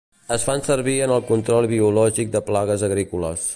[0.35, 3.49] Es fan servir en el control biològic de plagues agrícoles.